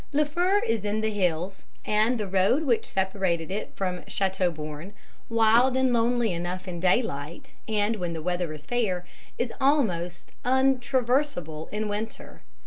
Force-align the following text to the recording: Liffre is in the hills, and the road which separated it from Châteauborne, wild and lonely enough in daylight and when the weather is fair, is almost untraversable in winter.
Liffre 0.13 0.63
is 0.67 0.83
in 0.83 1.01
the 1.01 1.11
hills, 1.11 1.61
and 1.85 2.17
the 2.19 2.25
road 2.25 2.63
which 2.63 2.87
separated 2.87 3.51
it 3.51 3.71
from 3.75 4.01
Châteauborne, 4.05 4.93
wild 5.29 5.77
and 5.77 5.93
lonely 5.93 6.33
enough 6.33 6.67
in 6.67 6.79
daylight 6.79 7.53
and 7.67 7.97
when 7.97 8.13
the 8.13 8.23
weather 8.23 8.51
is 8.51 8.65
fair, 8.65 9.05
is 9.37 9.53
almost 9.61 10.31
untraversable 10.43 11.69
in 11.71 11.87
winter. 11.87 12.41